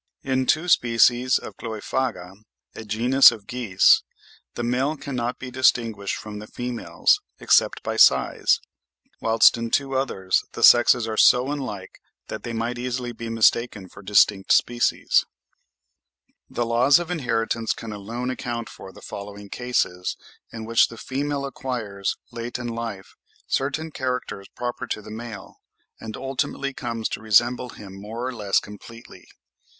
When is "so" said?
11.17-11.51